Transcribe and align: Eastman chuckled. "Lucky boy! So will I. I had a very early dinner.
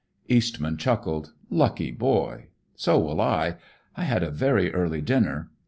Eastman 0.27 0.77
chuckled. 0.77 1.33
"Lucky 1.51 1.91
boy! 1.91 2.47
So 2.75 2.97
will 2.97 3.21
I. 3.21 3.57
I 3.95 4.03
had 4.05 4.23
a 4.23 4.31
very 4.31 4.73
early 4.73 4.99
dinner. 5.03 5.51